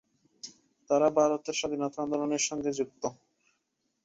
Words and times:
তারা 0.89 1.07
ভারতের 1.17 1.55
স্বাধীনতা 1.59 1.97
আন্দোলনের 2.03 2.43
সঙ্গে 2.49 2.71
যুক্ত। 2.79 3.03